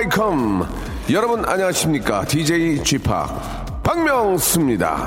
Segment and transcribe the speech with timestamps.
[0.00, 0.66] Welcome.
[1.10, 2.24] 여러분 안녕하십니까?
[2.24, 3.26] DJ G-Park
[3.82, 5.06] 박명수입니다.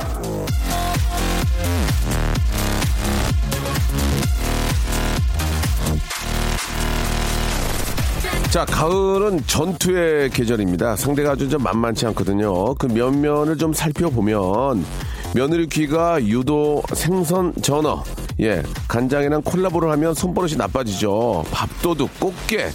[8.51, 10.95] 자 가을은 전투의 계절입니다.
[10.95, 12.75] 상대가 아주 좀 만만치 않거든요.
[12.75, 14.85] 그 면면을 좀 살펴보면
[15.33, 18.03] 며느리 귀가 유도 생선 전어
[18.41, 21.45] 예 간장이랑 콜라보를 하면 손버릇이 나빠지죠.
[21.51, 22.69] 밥도둑 꽃게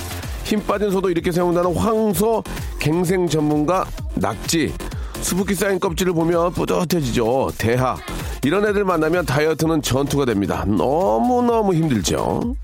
[0.48, 2.42] 힘 빠진 소도 이렇게 세운다는 황소
[2.78, 3.84] 갱생 전문가
[4.14, 4.72] 낙지.
[5.20, 7.50] 수북히 쌓인 껍질을 보면 뿌듯해지죠.
[7.58, 7.98] 대하.
[8.42, 10.64] 이런 애들 만나면 다이어트는 전투가 됩니다.
[10.66, 12.54] 너무너무 힘들죠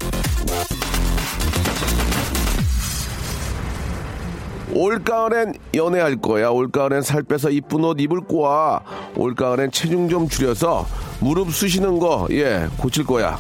[4.75, 6.49] 올가을엔 연애할 거야.
[6.49, 8.81] 올가을엔 살 빼서 이쁜 옷 입을 거야.
[9.17, 10.87] 올가을엔 체중 좀 줄여서
[11.21, 13.39] 무릎 쑤시는 거, 예, 고칠 거야.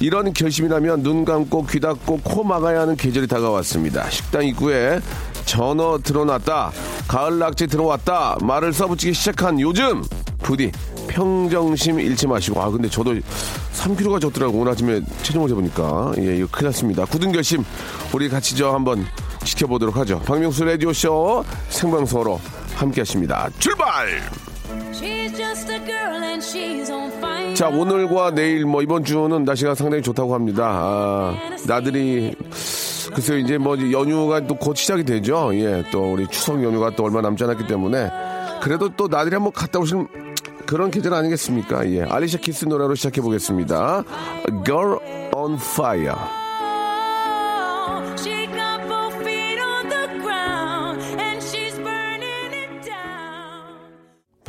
[0.00, 4.08] 이런 결심이라면 눈 감고 귀 닫고 코 막아야 하는 계절이 다가왔습니다.
[4.10, 5.00] 식당 입구에
[5.44, 6.70] 전어 들어놨다.
[7.08, 8.38] 가을 낙지 들어왔다.
[8.42, 10.02] 말을 써붙이기 시작한 요즘.
[10.42, 10.70] 부디
[11.08, 12.60] 평정심 잃지 마시고.
[12.60, 13.14] 아, 근데 저도
[13.74, 14.58] 3kg가 졌더라고.
[14.58, 16.12] 오늘 아침에 체중을 재보니까.
[16.18, 17.04] 예, 이거 큰일 났습니다.
[17.04, 17.64] 굳은 결심.
[18.12, 19.04] 우리 같이 저 한번
[19.46, 20.20] 지켜보도록 하죠.
[20.20, 22.40] 박명수 라디오쇼 생방송으로
[22.74, 23.48] 함께 하십니다.
[23.58, 24.20] 출발!
[27.54, 30.64] 자, 오늘과 내일 뭐 이번 주는 날씨가 상당히 좋다고 합니다.
[30.68, 31.34] 아,
[31.66, 32.34] 나들이
[33.14, 35.50] 글쎄요, 이제 뭐 연휴가 또 곧 시작이 되죠.
[35.54, 38.10] 예, 또 우리 추석 연휴가 또 얼마 남지 않았기 때문에
[38.62, 40.06] 그래도 또 나들이 한번 갔다 오실
[40.66, 41.88] 그런 계절 아니겠습니까?
[41.92, 44.02] 예, 알리샤 키스 노래로 시작해 보겠습니다.
[44.64, 44.98] Girl
[45.34, 46.16] on Fire.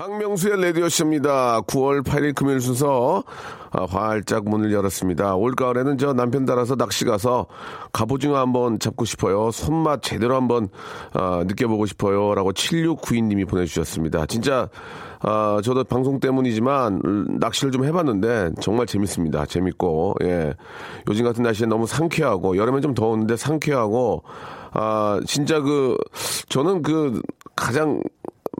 [0.07, 1.61] 박명수의 레디오쇼입니다.
[1.63, 3.25] 9월 8일 금요일 순서
[3.71, 5.35] 아, 활짝 문을 열었습니다.
[5.35, 7.47] 올가을에는 저 남편 따라서 낚시 가서
[7.91, 9.51] 갑오징어 한번 잡고 싶어요.
[9.51, 10.69] 손맛 제대로 한번
[11.11, 12.35] 아, 느껴보고 싶어요.
[12.35, 14.27] 라고 7692님이 보내주셨습니다.
[14.27, 14.69] 진짜
[15.19, 17.01] 아, 저도 방송 때문이지만
[17.41, 19.45] 낚시를 좀 해봤는데 정말 재밌습니다.
[19.45, 20.53] 재밌고 예.
[21.09, 24.23] 요즘 같은 날씨에 너무 상쾌하고 여름엔 좀 더웠는데 상쾌하고
[24.71, 25.97] 아 진짜 그
[26.47, 27.21] 저는 그
[27.55, 27.99] 가장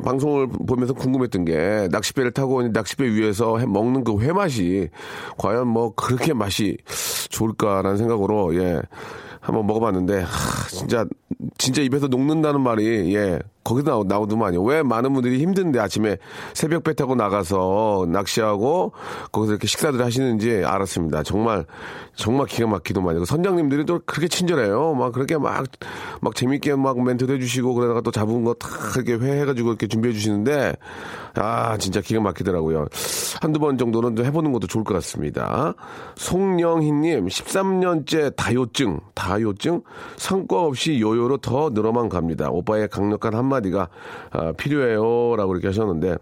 [0.03, 4.89] 방송을 보면서 궁금했던 게 낚싯배를 타고 낚싯배 위에서 먹는 그 회 맛이
[5.37, 6.77] 과연 뭐 그렇게 맛이
[7.29, 8.81] 좋을까라는 생각으로 예
[9.39, 11.05] 한번 먹어봤는데 하, 진짜
[11.57, 14.63] 진짜 입에서 녹는다는 말이 예 거기서 나오, 나오더만요.
[14.63, 16.17] 왜 많은 분들이 힘든데 아침에
[16.53, 18.93] 새벽 배 타고 나가서 낚시하고
[19.31, 21.23] 거기서 이렇게 식사들 하시는지 알았습니다.
[21.23, 21.65] 정말
[22.15, 23.19] 정말 기가 막히더만요.
[23.19, 24.93] 그 선장님들이 또 그렇게 친절해요.
[24.93, 29.69] 막 그렇게 막막 재밌게 막 멘트도 해주시고 그러다가 또 잡은 거 다 이렇게 회 해가지고
[29.69, 30.75] 이렇게 준비해 주시는데
[31.35, 32.87] 아 진짜 기가 막히더라고요.
[33.41, 35.73] 한두 번 정도는 좀 해보는 것도 좋을 것 같습니다.
[36.15, 39.81] 송영희님 13년째 다요증 다 요증
[40.15, 42.49] 성과 없이 요요로 더 늘어만 갑니다.
[42.49, 43.89] 오빠의 강력한 한마디가
[44.31, 46.17] 아, 필요해요라고 이렇게 하셨는데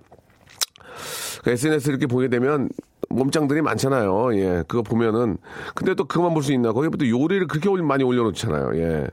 [1.43, 2.69] 그 SNS 이렇게 보게 되면
[3.09, 4.35] 몸짱들이 많잖아요.
[4.35, 5.37] 예, 그거 보면은
[5.75, 6.71] 근데 또 그만 볼 수 있나?
[6.73, 8.71] 거기부터 요리를 그렇게 많이 올려놓잖아요.
[8.77, 9.07] 예.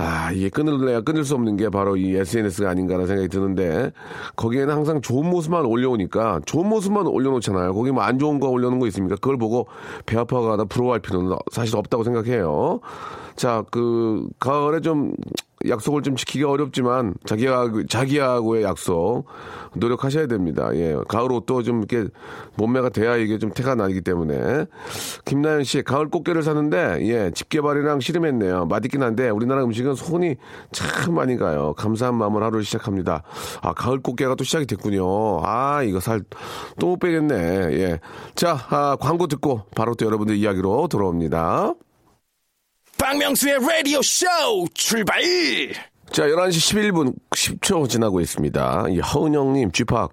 [0.00, 3.90] 아, 이게 끊을래야 끊을 수 없는 게 바로 이 SNS가 아닌가라는 생각이 드는데
[4.36, 7.74] 거기에는 항상 좋은 모습만 올려오니까 좋은 모습만 올려놓잖아요.
[7.74, 9.16] 거기 뭐 안 좋은 거 올려놓은 거 있습니까?
[9.16, 9.66] 그걸 보고
[10.06, 12.80] 배 아파가다 부러워할 필요는 사실 없다고 생각해요.
[13.34, 15.12] 자, 그 가을에 좀
[15.66, 19.24] 약속을 좀 지키기가 어렵지만 자기하고 자기하고의 약속
[19.74, 20.70] 노력하셔야 됩니다.
[20.74, 22.08] 예, 가을 옷도 좀 이렇게
[22.56, 24.66] 몸매가 돼야 이게 좀 태가 나기 때문에
[25.24, 28.66] 김나연 씨 가을 꽃게를 사는데 예 집게발이랑 씨름했네요.
[28.66, 30.36] 맛있긴 한데 우리나라 음식은 손이
[30.72, 31.74] 참 많이 가요.
[31.76, 33.22] 감사한 마음을 하루를 시작합니다.
[33.62, 35.40] 아 가을 꽃게가 또 시작이 됐군요.
[35.44, 36.22] 아 이거 살
[36.78, 37.34] 또 못 빼겠네.
[37.36, 38.00] 예,
[38.34, 41.74] 자 아, 광고 듣고 바로 또 여러분들 이야기로 돌아옵니다.
[42.98, 44.26] 박명수의 라디오 쇼
[44.74, 45.22] 출발!
[46.10, 48.86] 자, 11시 11분 10초 지나고 있습니다.
[48.90, 50.12] 예, 허은영님, 쥐팍,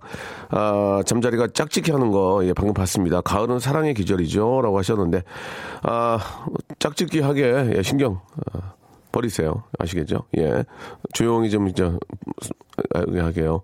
[0.49, 3.21] 아, 잠자리가 짝짓기 하는 거, 예, 방금 봤습니다.
[3.21, 4.61] 가을은 사랑의 계절이죠.
[4.61, 5.23] 라고 하셨는데,
[5.83, 6.19] 아,
[6.79, 8.19] 짝짓기 하게, 예, 신경,
[8.53, 8.73] 아,
[9.15, 9.63] 버리세요.
[9.79, 10.25] 아시겠죠?
[10.37, 10.65] 예.
[11.13, 11.89] 조용히 좀, 이제,
[12.93, 13.61] 하게요.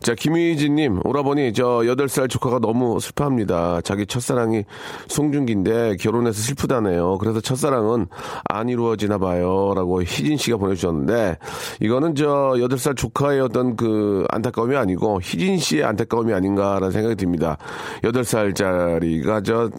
[0.00, 3.80] 자, 김희진님, 오라버니, 저 8살 조카가 너무 슬퍼합니다.
[3.80, 4.64] 자기 첫사랑이
[5.08, 7.16] 송중기인데 결혼해서 슬프다네요.
[7.16, 8.08] 그래서 첫사랑은
[8.44, 9.72] 안 이루어지나 봐요.
[9.74, 11.38] 라고 희진 씨가 보내주셨는데,
[11.80, 17.56] 이거는 저 8살 조카의 어떤 그 안타까움이 아니고 희진 씨의 안타까움이 아닌가라는 생각이 듭니다.
[18.02, 19.70] 8살짜리가 저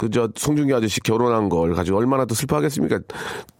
[0.00, 3.00] 그저 송중기 아저씨 결혼한 걸 가지고 얼마나 또 슬퍼하겠습니까?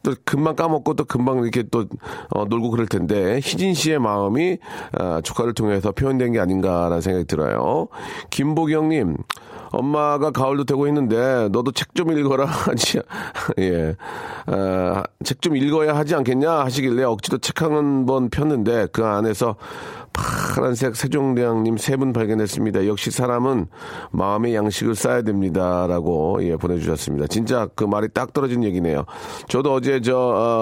[0.02, 1.84] 또 금방 까먹고 또 금방 이렇게 또
[2.30, 4.56] 어, 놀고 그럴 텐데 희진 씨의 마음이
[4.98, 7.88] 어, 조카를 통해서 표현된 게 아닌가라는 생각이 들어요.
[8.30, 9.18] 김보경님.
[9.70, 13.00] 엄마가 가을도 되고 있는데 너도 책 좀 읽어라 하지
[13.58, 13.94] 예.
[14.46, 19.56] 아, 책 좀 읽어야 하지 않겠냐 하시길래 억지로 책 한 번 폈는데 그 안에서
[20.12, 22.86] 파란색 세종대왕님 세 분 발견했습니다.
[22.86, 23.66] 역시 사람은
[24.10, 27.26] 마음의 양식을 쌓아야 됩니다라고 예, 보내주셨습니다.
[27.28, 29.04] 진짜 그 말이 딱 떨어진 얘기네요.
[29.48, 30.16] 저도 어제 저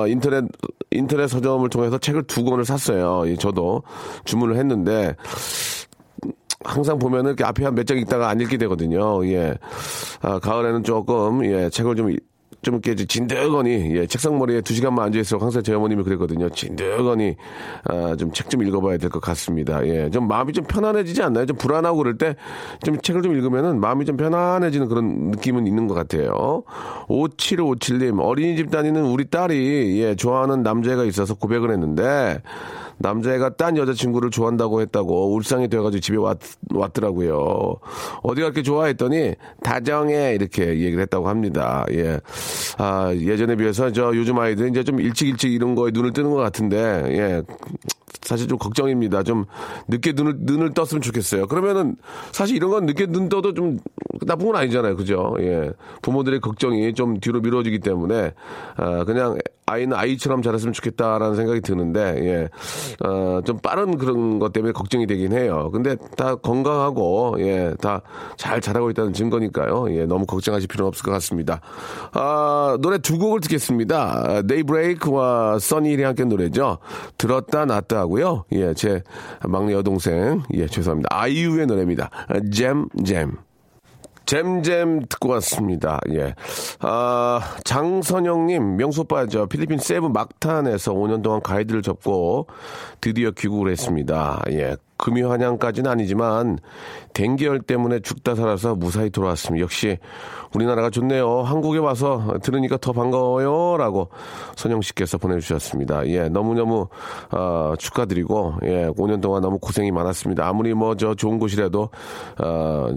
[0.04, 0.44] 어, 인터넷
[0.90, 3.22] 인터넷 서점을 통해서 책을 두 권을 샀어요.
[3.26, 3.82] 예, 저도
[4.24, 5.16] 주문을 했는데
[6.64, 9.24] 항상 보면은 앞에 한 몇 장 읽다가 안 읽게 되거든요.
[9.26, 9.54] 예.
[10.22, 12.14] 아, 가을에는 조금, 예, 책을 좀,
[12.60, 16.48] 좀 이렇게 진득하니, 예, 책상머리에 두 시간만 앉아있어 항상 제 어머님이 그랬거든요.
[16.50, 17.36] 진득하니,
[17.84, 19.86] 아, 좀 책 좀 읽어봐야 될 것 같습니다.
[19.86, 21.46] 예, 좀 마음이 좀 편안해지지 않나요?
[21.46, 22.34] 좀 불안하고 그럴 때
[22.84, 26.64] 좀 책을 좀 읽으면은 마음이 좀 편안해지는 그런 느낌은 있는 것 같아요.
[27.08, 32.42] 5757님, 어린이집 다니는 우리 딸이, 예, 좋아하는 남자애가 있어서 고백을 했는데,
[32.98, 36.38] 남자애가 딴 여자친구를 좋아한다고 했다고 울상이 되어가지고 집에 왔,
[36.74, 37.76] 왔더라고요.
[38.22, 41.84] 어디가 그렇게 좋아했더니 다정해 이렇게 얘기를 했다고 합니다.
[41.92, 42.20] 예.
[42.76, 46.36] 아, 예전에 비해서 저 요즘 아이들 이제 좀 일찍 일찍 이런 거에 눈을 뜨는 것
[46.36, 47.42] 같은데, 예.
[48.22, 49.22] 사실 좀 걱정입니다.
[49.22, 49.46] 좀
[49.88, 51.46] 늦게 눈을, 눈을 떴으면 좋겠어요.
[51.46, 51.96] 그러면은
[52.32, 53.78] 사실 이런 건 늦게 눈 떠도 좀
[54.26, 54.96] 나쁜 건 아니잖아요.
[54.96, 55.34] 그죠?
[55.40, 55.72] 예.
[56.02, 58.32] 부모들의 걱정이 좀 뒤로 미뤄지기 때문에,
[58.76, 62.48] 아, 그냥 아이는 아이처럼 자랐으면 좋겠다라는 생각이 드는데, 예.
[63.06, 65.70] 어, 좀 빠른 그런 것 때문에 걱정이 되긴 해요.
[65.72, 67.74] 근데 다 건강하고, 예.
[67.80, 68.02] 다
[68.36, 69.86] 잘 자라고 있다는 증거니까요.
[69.90, 70.06] 예.
[70.06, 71.60] 너무 걱정하실 필요는 없을 것 같습니다.
[72.12, 74.42] 아, 노래 두 곡을 듣겠습니다.
[74.46, 76.78] 데이브레이크와 써니힐이 함께 노래죠.
[77.18, 78.44] 들었다 놨다 하고요.
[78.52, 78.74] 예.
[78.74, 79.02] 제
[79.44, 80.66] 막내 여동생, 예.
[80.66, 81.08] 죄송합니다.
[81.10, 82.10] 아이유의 노래입니다.
[82.52, 83.47] 잼, 잼.
[84.28, 85.98] 잼잼 듣고 왔습니다.
[86.10, 86.34] 예.
[86.80, 92.46] 아, 장선영님, 명소빠, 저, 필리핀 세부 막탄에서 5년 동안 가이드를 접고
[93.00, 94.42] 드디어 귀국을 했습니다.
[94.50, 94.76] 예.
[94.98, 96.58] 금요 한양까지는 아니지만
[97.14, 99.62] 댕기열 때문에 죽다 살아서 무사히 돌아왔습니다.
[99.62, 99.96] 역시
[100.52, 101.42] 우리나라가 좋네요.
[101.42, 104.10] 한국에 와서 들으니까 더 반가워요라고
[104.56, 106.06] 선영 씨께서 보내주셨습니다.
[106.08, 106.88] 예, 너무 너무
[107.30, 110.46] 어, 축하드리고 예, 5년 동안 너무 고생이 많았습니다.
[110.46, 111.90] 아무리 뭐 저 좋은 곳이라도
[112.42, 112.88] 어,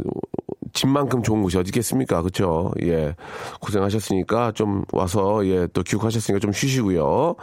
[0.73, 2.21] 집만큼 좋은 곳이 어디 있겠습니까?
[2.21, 2.71] 그렇죠?
[2.81, 3.15] 예.
[3.61, 7.35] 고생하셨으니까 좀 와서 예, 또 귀국하셨으니까 좀 쉬시고요.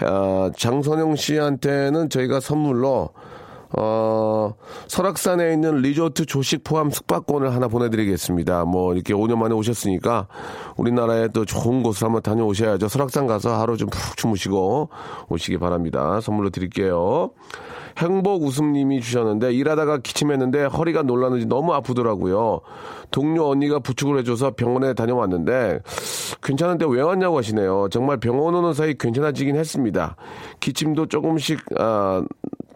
[0.00, 3.10] 아, 장선영 씨한테는 저희가 선물로
[3.74, 4.52] 어,
[4.86, 8.66] 설악산에 있는 리조트 조식 포함 숙박권을 하나 보내드리겠습니다.
[8.66, 10.28] 뭐, 이렇게 5년 만에 오셨으니까
[10.76, 12.88] 우리나라에 또 좋은 곳을 한번 다녀오셔야죠.
[12.88, 14.90] 설악산 가서 하루 좀 푹 주무시고
[15.30, 16.20] 오시기 바랍니다.
[16.20, 17.30] 선물로 드릴게요.
[17.98, 22.60] 행복 웃음님이 주셨는데 일하다가 기침했는데 허리가 놀라는지 너무 아프더라고요.
[23.10, 25.80] 동료 언니가 부축을 해줘서 병원에 다녀왔는데
[26.42, 27.88] 괜찮은데 왜 왔냐고 하시네요.
[27.90, 30.16] 정말 병원 오는 사이 괜찮아지긴 했습니다.
[30.60, 32.24] 기침도 조금씩 아,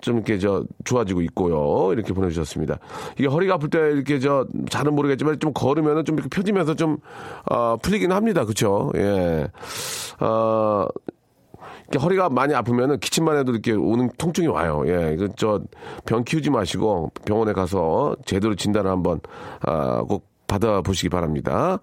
[0.00, 1.92] 좀 이렇게 저 좋아지고 있고요.
[1.92, 2.78] 이렇게 보내주셨습니다.
[3.18, 6.98] 이게 허리가 아플 때 이렇게 저 잘은 모르겠지만 좀 걸으면은 좀 이렇게 펴지면서 좀
[7.50, 8.44] 어, 풀리긴 합니다.
[8.44, 8.92] 그렇죠?
[8.96, 9.48] 예.
[10.20, 10.86] 어,
[12.00, 14.82] 허리가 많이 아프면은 기침만 해도 이렇게 오는 통증이 와요.
[14.86, 19.20] 예, 이거 저병 키우지 마시고 병원에 가서 제대로 진단을 한번
[19.60, 21.78] 아, 꼭 받아보시기 바랍니다.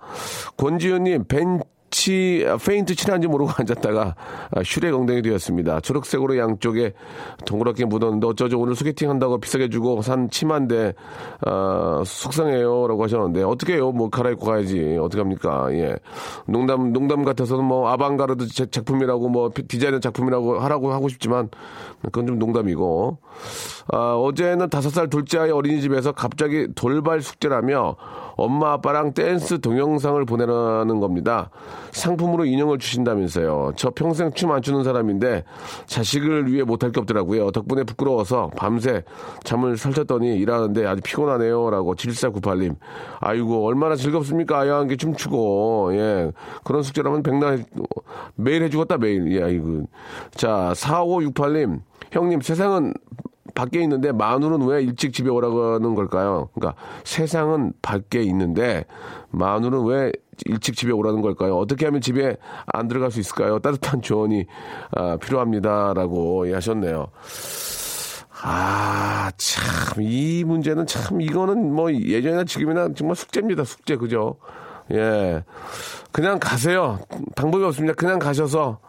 [0.58, 1.62] 권지현님, 벤
[2.04, 4.16] 치, 페인트 칠한지 모르고 앉았다가
[4.66, 5.80] 슈렉 엉덩이 되었습니다.
[5.80, 6.92] 초록색으로 양쪽에
[7.46, 8.60] 동그랗게 묻었는데 어쩌죠?
[8.60, 10.96] 오늘 소개팅 한다고 비싸게 주고 산 치마인데
[11.46, 12.88] 아, 속상해요.
[12.88, 13.94] 라고 하셨는데 어떻게 해요?
[13.94, 14.98] 뭐 갈아입고 가야지.
[15.00, 15.74] 어떡합니까?
[15.76, 15.96] 예.
[16.46, 21.48] 농담 농담 같아서는 뭐 아방가르드 작품이라고 뭐 디자이너 작품이라고 하라고 하고 싶지만
[22.02, 23.18] 그건 좀 농담이고.
[23.94, 27.96] 아, 어제는 다섯 살 둘째 아이 어린이집에서 갑자기 돌발 숙제라며
[28.44, 31.50] 엄마 아빠랑 댄스 동영상을 보내라는 겁니다.
[31.92, 33.74] 상품으로 인형을 주신다면서요.
[33.76, 35.46] 저 평생 춤 안 추는 사람인데
[35.86, 37.52] 자식을 위해 못할 게 없더라고요.
[37.52, 39.04] 덕분에 부끄러워서 밤새
[39.44, 41.70] 잠을 설쳤더니 일하는데 아주 피곤하네요.
[41.70, 42.76] 라고 7498님.
[43.20, 44.60] 아이고, 얼마나 즐겁습니까?
[44.60, 45.92] 아야 한게 춤추고.
[45.94, 46.32] 예.
[46.64, 47.64] 그런 숙제라면 백날
[48.36, 49.32] 매일 해주겠다, 매일.
[49.32, 49.88] 예, 아이고.
[50.36, 51.80] 자, 4568님.
[52.12, 52.94] 형님, 세상은
[53.54, 56.50] 밖에 있는데 마누는 왜 일찍 집에 오라고 하는 걸까요?
[56.54, 58.86] 그러니까 세상은 밖에 있는데
[59.32, 60.12] 마누는 왜
[60.46, 61.58] 일찍 집에 오라는 걸까요?
[61.58, 63.60] 어떻게 하면 집에 안 들어갈 수 있을까요?
[63.60, 64.46] 따뜻한 조언이
[64.92, 67.08] 아, 필요합니다라고 하셨네요.
[68.46, 74.36] 아, 참, 이 문제는 참, 이거는 뭐 예전이나 지금이나 정말 숙제입니다, 숙제, 그죠?
[74.92, 75.44] 예.
[76.12, 77.00] 그냥 가세요.
[77.38, 77.94] 방법이 없습니다.
[77.94, 78.80] 그냥 가셔서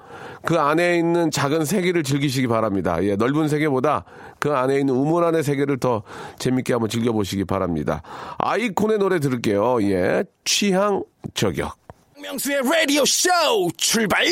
[0.45, 3.03] 그 안에 있는 작은 세계를 즐기시기 바랍니다.
[3.03, 4.05] 예, 넓은 세계보다
[4.39, 6.03] 그 안에 있는 우물 안의 세계를 더
[6.39, 8.03] 재밌게 한번 즐겨보시기 바랍니다.
[8.39, 9.83] 아이콘의 노래 들을게요.
[9.91, 11.77] 예, 취향 저격.
[12.21, 13.29] 명수의 라디오 쇼
[13.77, 14.25] 출발!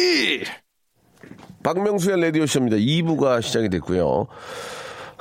[1.63, 2.77] 박명수의 라디오 쇼입니다.
[2.77, 4.27] 2부가 시작이 됐고요.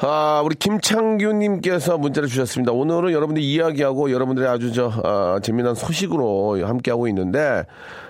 [0.04, 2.72] 아, 우리 김창규님께서 문자를 주셨습니다.
[2.72, 7.66] 오늘은 여러분들 이야기하고 여러분들의 아주 저, 아, 재미난 소식으로 함께하고 있는데,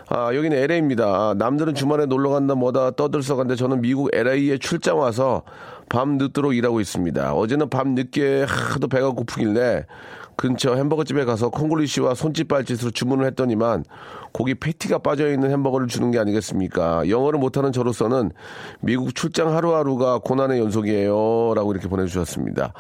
[0.08, 1.34] 아, 여기는 LA입니다.
[1.38, 5.44] 남들은 주말에 놀러 간다 뭐다 떠들썩한데 저는 미국 LA에 출장 와서
[5.90, 7.34] 밤 늦도록 일하고 있습니다.
[7.34, 9.86] 어제는 밤 늦게 하도 배가 고프길래
[10.42, 13.86] 근처 햄버거집에 가서 콩글리시와 손짓 발짓으로 주문을 했더니만
[14.32, 17.08] 고기 패티가 빠져있는 햄버거를 주는 게 아니겠습니까?
[17.08, 18.32] 영어를 못하는 저로서는
[18.80, 21.54] 미국 출장 하루하루가 고난의 연속이에요.
[21.54, 22.74] 라고 이렇게 보내주셨습니다.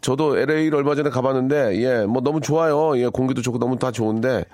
[0.00, 2.98] 저도 LA를 얼마 전에 가봤는데, 예, 뭐 너무 좋아요.
[2.98, 4.44] 예, 공기도 좋고 너무 다 좋은데,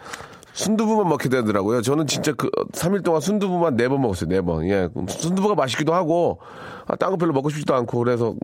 [0.53, 1.81] 순두부만 먹게 되더라고요.
[1.83, 4.29] 저는 진짜 그 3일 동안 순두부만 4번 먹었어요.
[4.29, 4.69] 4번.
[4.69, 4.89] 예.
[5.09, 6.41] 순두부가 맛있기도 하고
[6.87, 8.35] 아, 딴거 별로 먹고 싶지도 않고 그래서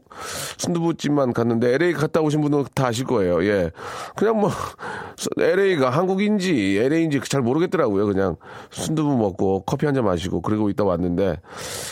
[0.56, 3.44] 순두부집만 갔는데 LA 갔다 오신 분은 다 아실 거예요.
[3.44, 3.70] 예.
[4.16, 4.50] 그냥 뭐
[5.38, 8.06] LA가 한국인지 LA인지 잘 모르겠더라고요.
[8.06, 8.36] 그냥
[8.70, 11.40] 순두부 먹고 커피 한 잔 마시고 그러고 있다 왔는데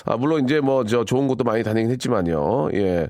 [0.05, 2.69] 아, 물론 이제 뭐 저 좋은 곳도 많이 다니긴 했지만요.
[2.75, 3.09] 예.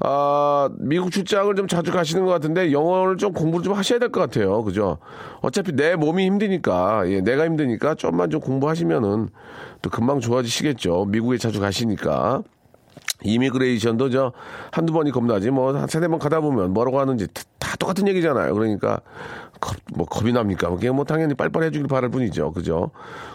[0.00, 4.20] 아, 미국 출장을 좀 자주 가시는 것 같은데 영어를 좀 공부를 좀 하셔야 될 것
[4.20, 4.64] 같아요.
[4.64, 4.98] 그죠?
[5.42, 9.28] 어차피 내 몸이 힘 드니까 예, 내가 힘드니까 좀만 좀 공부하시면은
[9.82, 11.04] 또 금방 좋아지시겠죠.
[11.06, 12.42] 미국에 자주 가시니까.
[13.22, 14.32] 이미그레이션도 저
[14.72, 17.26] 한두 번이 겁나지 뭐 한 세네 번 가다 보면 뭐라고 하는지
[17.70, 18.52] 다 똑같은 얘기잖아요.
[18.52, 19.00] 그러니까
[19.60, 20.70] 겁, 뭐 겁이 납니까?
[20.70, 22.50] 그게 뭐 당연히 빨리빨리 해주길 바랄 뿐이죠.
[22.50, 22.90] 그죠?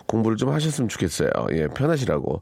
[0.07, 1.29] 공부를 좀 하셨으면 좋겠어요.
[1.53, 2.41] 예, 편하시라고.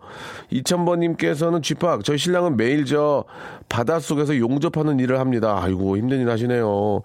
[0.51, 3.25] 2000번님께서는 쥐팍, 저희 신랑은 매일 저
[3.69, 5.59] 바닷속에서 용접하는 일을 합니다.
[5.61, 7.03] 아이고, 힘든 일 하시네요.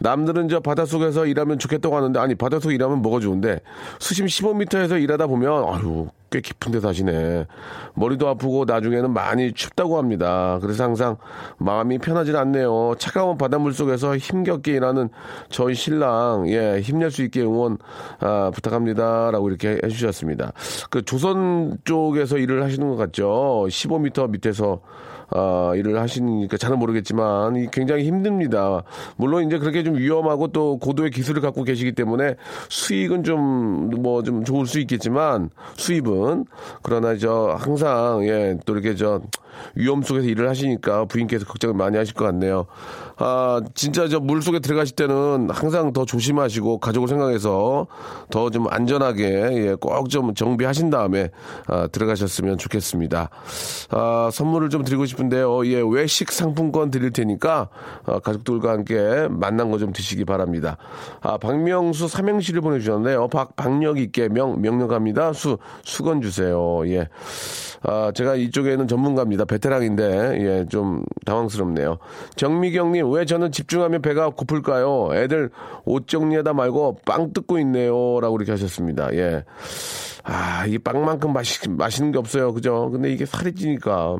[0.00, 3.60] 남들은 저 바닷속에서 일하면 좋겠다고 하는데, 아니, 바닷속 일하면 뭐가 좋은데,
[3.98, 7.46] 수심 15m에서 일하다 보면, 아유, 꽤 깊은 데 사시네.
[7.94, 10.58] 머리도 아프고 나중에는 많이 춥다고 합니다.
[10.60, 11.16] 그래서 항상
[11.58, 12.94] 마음이 편하지 않네요.
[12.98, 15.08] 차가운 바닷물 속에서 힘겹게 일하는
[15.48, 17.78] 저희 신랑, 예, 힘낼 수 있게 응원,
[18.20, 19.30] 아, 부탁합니다.
[19.30, 20.52] 라고 이렇게 해주셨습니다.
[20.90, 23.66] 그 조선 쪽에서 일을 하시는 것 같죠?
[23.68, 24.80] 15m 밑에서
[25.30, 28.82] 어, 일을 하시니까 잘은 모르겠지만 굉장히 힘듭니다.
[29.16, 32.36] 물론 이제 그렇게 좀 위험하고 또 고도의 기술을 갖고 계시기 때문에
[32.68, 36.25] 수익은 좀 뭐좀 좋을 수 있겠지만 수입은
[36.82, 39.20] 그러나 저 항상 예 또 이렇게 저
[39.74, 42.66] 위험 속에서 일을 하시니까 부인께서 걱정을 많이 하실 것 같네요.
[43.18, 47.86] 아, 진짜 저 물 속에 들어가실 때는 항상 더 조심하시고 가족을 생각해서
[48.30, 49.24] 더 좀 안전하게
[49.68, 51.30] 예, 꼭 좀 정비하신 다음에
[51.68, 53.30] 아, 들어가셨으면 좋겠습니다.
[53.90, 55.66] 아, 선물을 좀 드리고 싶은데요.
[55.66, 57.68] 예, 외식 상품권 드릴 테니까
[58.06, 60.78] 아, 가족들과 함께 만난 거 좀 드시기 바랍니다.
[61.20, 63.28] 아, 박명수 삼행시를 보내주셨네요.
[63.28, 65.32] 박, 박력 있게 명, 명령합니다.
[65.34, 66.82] 수, 수건 주세요.
[66.86, 67.08] 예.
[67.82, 69.44] 아, 제가 이쪽에는 전문가입니다.
[69.44, 71.98] 베테랑인데, 예, 좀 당황스럽네요.
[72.36, 75.10] 정미경님, 왜 저는 집중하면 배가 고플까요?
[75.14, 75.50] 애들
[75.84, 78.20] 옷 정리하다 말고 빵 뜯고 있네요.
[78.20, 79.12] 라고 이렇게 하셨습니다.
[79.14, 79.44] 예.
[80.22, 82.52] 아, 이 빵만큼 맛있, 맛있는 게 없어요.
[82.54, 82.88] 그죠?
[82.90, 84.16] 근데 이게 살이 찌니까.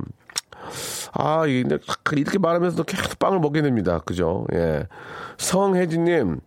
[1.13, 4.01] 아, 이렇게 말하면서도 계속 빵을 먹게 됩니다.
[4.05, 4.45] 그죠?
[4.55, 4.87] 예.
[5.39, 6.41] 성혜진님,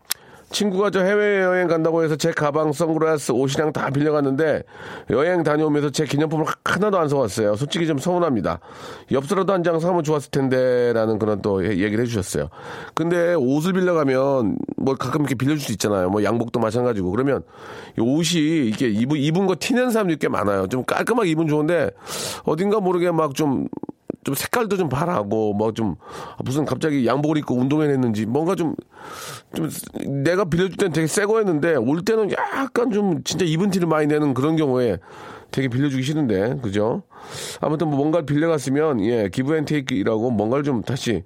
[0.49, 4.63] 친구가 저 해외여행 간다고 해서 제 가방, 선글라스, 옷이랑 다 빌려갔는데
[5.11, 7.55] 여행 다녀오면서 제 기념품을 하나도 안 사왔어요.
[7.55, 8.59] 솔직히 좀 서운합니다.
[9.11, 12.49] 엽서라도 한 장 사면 좋았을 텐데 라는 그런 또 얘기를 해주셨어요.
[12.95, 16.09] 근데 옷을 빌려가면 뭐 가끔 이렇게 빌려줄 수 있잖아요.
[16.09, 17.43] 뭐 양복도 마찬가지고 그러면
[17.99, 20.67] 옷이 이게 입은, 입은 거 티는 사람들이 꽤 많아요.
[20.67, 21.91] 좀 깔끔하게 입으면 좋은데
[22.45, 23.67] 어딘가 모르게 막 좀
[24.29, 25.95] 좀 색깔도 좀 바라고 뭐 좀
[26.43, 28.75] 무슨 갑자기 양복을 입고 운동회 했는지 뭔가 좀
[29.55, 29.69] 좀
[30.23, 34.33] 내가 빌려줄 때는 되게 새 거였는데 올 때는 약간 좀 진짜 입은 티를 많이 내는
[34.33, 34.99] 그런 경우에
[35.51, 37.01] 되게 빌려주기 싫은데 그죠?
[37.59, 41.23] 아무튼 뭐 뭔가를 빌려갔으면 예 기브앤테이크라고 뭔가를 좀 다시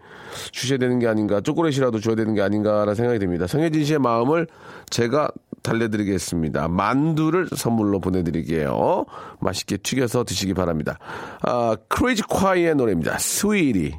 [0.51, 3.47] 주셔야 되는 게 아닌가 초콜릿이라도 줘야 되는 게 아닌가라는 생각이 듭니다.
[3.47, 4.47] 성혜진 씨의 마음을
[4.89, 5.29] 제가
[5.63, 6.67] 달래드리겠습니다.
[6.67, 9.05] 만두를 선물로 보내드릴게요.
[9.39, 10.99] 맛있게 튀겨서 드시기 바랍니다.
[11.41, 13.17] 아, 클래지콰이의 노래입니다.
[13.17, 13.95] Sweety.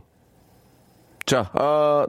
[1.26, 2.06] 자, 아,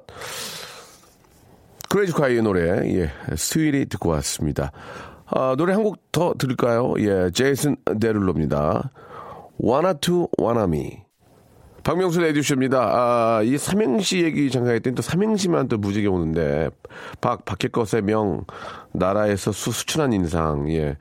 [1.89, 2.61] 클래지콰이의 노래,
[2.93, 4.71] 예, Sweety 듣고 왔습니다.
[5.27, 6.93] 아, 노래 한 곡 더 들을까요?
[6.99, 8.91] 예, 제이슨 데룰로입니다.
[9.63, 11.04] Want to Want Me.
[11.85, 12.79] 박명수 라디오쇼입니다.
[12.79, 16.71] 아, 이 삼행시 얘기 잠깐 했더니 또 삼행시만 또 무지하게 오는데,
[17.21, 18.43] 박, 박해 것의 명,
[18.91, 20.97] 나라에서 수, 수출한 인상, 예.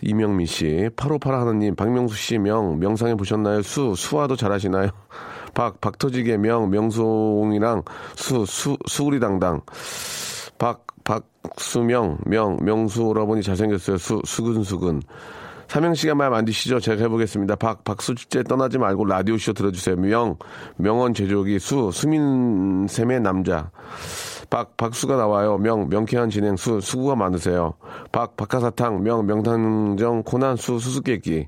[0.00, 3.60] 이명미 씨, 8581 하나님, 박명수 씨 명, 명상해 보셨나요?
[3.60, 4.88] 수, 수화도 잘하시나요?
[5.52, 7.82] 박, 박터지게 명, 명송이랑
[8.14, 9.60] 수, 수, 수구리 당당.
[10.56, 13.98] 박, 박수명, 명, 명수 오라버니 잘생겼어요.
[13.98, 15.02] 수, 수근수근.
[15.68, 16.80] 삼행시가 마음에 안 드시죠?
[16.80, 17.56] 제가 해보겠습니다.
[17.56, 19.96] 박, 박수제 떠나지 말고 라디오쇼 들어주세요.
[19.96, 20.36] 명,
[20.76, 23.70] 명언 제조기, 수, 수민샘의 남자.
[24.48, 25.58] 박, 박수가 나와요.
[25.58, 27.74] 명, 명쾌한 진행, 수, 수구가 많으세요.
[28.12, 31.46] 박, 박하사탕, 명, 명탕정, 코난, 수, 수수께끼.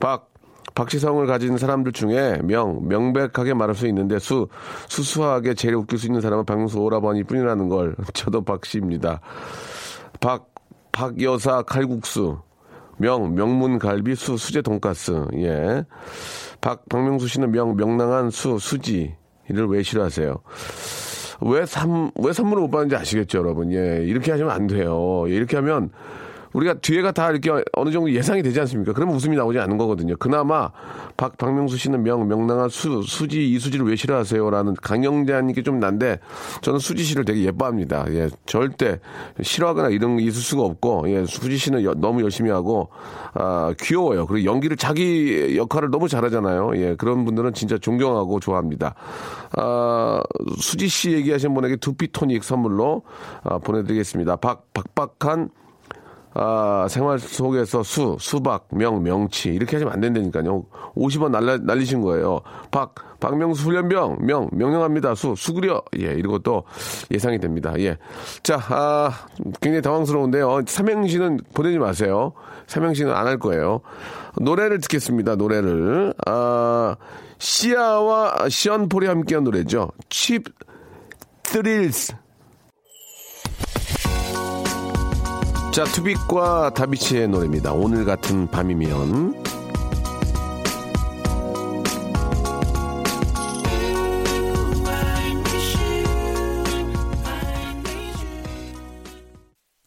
[0.00, 0.28] 박,
[0.74, 4.48] 박시성을 가진 사람들 중에 명, 명백하게 말할 수 있는데 수,
[4.88, 7.94] 수수하게 제일 웃길 수 있는 사람은 박명수 오라버니 뿐이라는 걸.
[8.12, 9.20] 저도 박씨입니다.
[10.20, 10.48] 박,
[10.90, 12.38] 박여사 칼국수.
[12.98, 15.26] 명, 명문 갈비, 수, 수제 돈가스.
[15.34, 15.84] 예.
[16.60, 19.14] 박, 박명수 씨는 명, 명랑한 수, 수지.
[19.48, 20.36] 이를 왜 싫어하세요?
[21.42, 23.72] 왜 삼, 왜 선물을 못 받는지 아시겠죠, 여러분?
[23.72, 24.04] 예.
[24.04, 25.24] 이렇게 하시면 안 돼요.
[25.28, 25.90] 예, 이렇게 하면
[26.54, 28.92] 우리가 뒤에가 다 이렇게 어느 정도 예상이 되지 않습니까?
[28.92, 30.16] 그러면 웃음이 나오지 않는 거거든요.
[30.16, 30.70] 그나마
[31.16, 34.50] 박, 박명수 씨는 명, 명랑한 수, 수지, 이수지를 왜 싫어하세요?
[34.50, 36.20] 라는 강영재님께 좀 난데
[36.62, 38.06] 저는 수지 씨를 되게 예뻐합니다.
[38.10, 39.00] 예, 절대
[39.42, 42.88] 싫어하거나 이런 게 있을 수가 없고, 예, 수지 씨는 여, 너무 열심히 하고,
[43.34, 44.26] 아, 귀여워요.
[44.26, 46.72] 그리고 연기를 자기 역할을 너무 잘하잖아요.
[46.76, 48.94] 예, 그런 분들은 진짜 존경하고 좋아합니다.
[49.56, 50.22] 아,
[50.58, 53.02] 수지 씨 얘기하신 분에게 두피 토닉 선물로
[53.42, 54.36] 아, 보내드리겠습니다.
[54.36, 55.50] 박, 박박한
[56.34, 59.50] 아, 생활 속에서 수, 수박, 명, 명치.
[59.50, 60.64] 이렇게 하시면 안 된다니까요.
[60.96, 62.40] 50원 날라, 날리신 거예요.
[62.70, 65.14] 박, 박명수 훈련병, 명, 명령합니다.
[65.14, 65.82] 수, 수그려.
[66.00, 66.64] 예, 이것도
[67.12, 67.72] 예상이 됩니다.
[67.78, 67.96] 예.
[68.42, 69.10] 자, 아,
[69.60, 70.62] 굉장히 당황스러운데요.
[70.66, 72.32] 삼행시는 보내지 마세요.
[72.66, 73.80] 삼행시는 안 할 거예요.
[74.40, 75.36] 노래를 듣겠습니다.
[75.36, 76.12] 노래를.
[76.26, 76.96] 아,
[77.38, 79.90] 시아와 시언폴이 함께한 노래죠.
[80.10, 80.44] 칩
[81.44, 82.14] 스릴스.
[85.74, 87.72] 자, 투빅과 다비치의 노래입니다.
[87.72, 89.42] 오늘 같은 밤이면.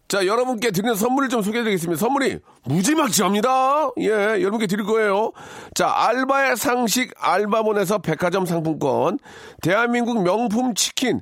[0.10, 1.98] 자, 여러분께 드리는 선물을 좀 소개해 드리겠습니다.
[1.98, 3.92] 선물이 무지막지합니다.
[4.00, 5.32] 예, 여러분께 드릴 거예요.
[5.74, 9.20] 자, 알바의 상식 알바몬에서 백화점 상품권,
[9.62, 11.22] 대한민국 명품 치킨,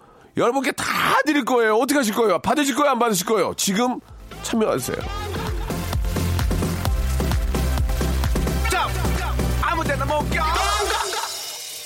[0.37, 0.85] 여러분께 다
[1.25, 1.75] 드릴 거예요.
[1.75, 2.39] 어떻게 하실 거예요?
[2.39, 2.91] 받으실 거예요?
[2.91, 3.53] 안 받으실 거예요?
[3.55, 3.99] 지금
[4.43, 4.97] 참여하세요.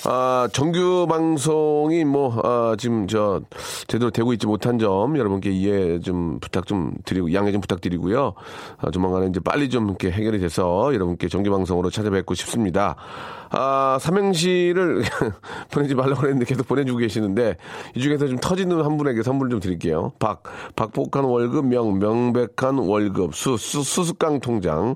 [0.07, 3.41] 아, 정규 방송이 뭐, 아, 지금 저,
[3.87, 8.33] 제대로 되고 있지 못한 점 여러분께 이해 좀 부탁 좀 드리고, 양해 좀 부탁드리고요.
[8.77, 12.95] 아, 조만간에 이제 빨리 좀 이렇게 해결이 돼서 여러분께 정규 방송으로 찾아뵙고 싶습니다.
[13.49, 15.03] 아, 삼행시를
[15.71, 17.57] 보내지 말라고 그랬는데 계속 보내주고 계시는데
[17.95, 20.11] 이 중에서 좀 터지는 한 분에게 선물 좀 드릴게요.
[20.19, 20.43] 박,
[20.75, 24.95] 박복한 월급, 명, 명백한 월급, 수, 수, 수수깡 통장.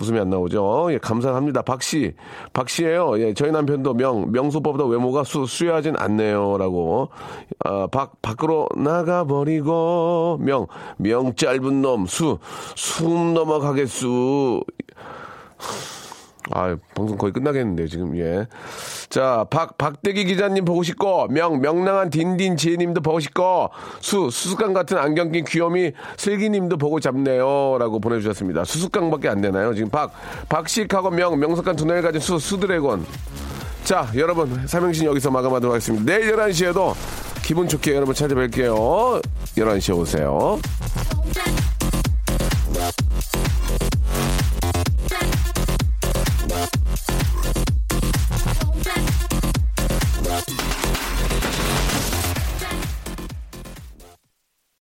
[0.00, 0.88] 웃음이 안 나오죠?
[0.90, 1.62] 예, 감사합니다.
[1.62, 2.14] 박 씨,
[2.52, 6.56] 박 씨예요 예, 저희 남편도 명, 명 소보다 외모가 수, 수여하진 않네요.
[6.56, 7.08] 라고.
[7.64, 12.38] 아, 박, 밖으로 나가버리고, 명, 명 짧은 놈, 수,
[12.76, 14.62] 숨 넘어가겠수.
[16.52, 18.46] 아, 방송 거의 끝나겠는데 지금 예.
[19.08, 24.98] 자, 박 박대기 기자님 보고 싶고 명 명랑한 딘딘 지혜님도 보고 싶고 수 수수깡 같은
[24.98, 28.64] 안경 낀 귀요미 슬기님도 보고 잡네요라고 보내주셨습니다.
[28.64, 29.74] 수수깡밖에 안 되나요?
[29.74, 30.12] 지금 박
[30.48, 33.04] 박식하고 명 명석한 두뇌를 가진 수 수드래곤.
[33.84, 36.04] 자, 여러분 삼행신 여기서 마감하도록 하겠습니다.
[36.04, 36.94] 내일 11시에도
[37.42, 39.22] 기분 좋게 여러분 찾아뵐게요.
[39.56, 40.60] 11시에 오세요.
[41.32, 41.44] 짠